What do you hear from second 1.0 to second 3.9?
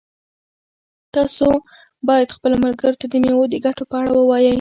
تاسو باید خپلو ملګرو ته د مېوو د ګټو